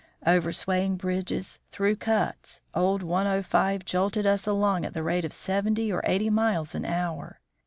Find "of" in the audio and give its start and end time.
5.25-5.31